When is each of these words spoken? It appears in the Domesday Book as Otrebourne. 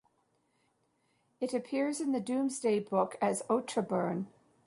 It 1.39 1.53
appears 1.53 2.01
in 2.01 2.11
the 2.11 2.19
Domesday 2.19 2.79
Book 2.79 3.17
as 3.21 3.43
Otrebourne. 3.43 4.25